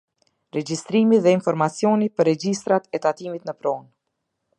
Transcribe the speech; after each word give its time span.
Regjistrimi 0.55 1.19
dhe 1.25 1.33
informacioni 1.37 2.09
për 2.17 2.27
regjistrat 2.31 2.89
e 2.99 3.01
tatimit 3.05 3.47
në 3.51 3.59
pronë. 3.61 3.87